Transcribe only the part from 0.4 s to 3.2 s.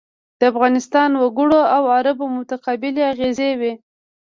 افغانستان وګړو او عربو متقابلې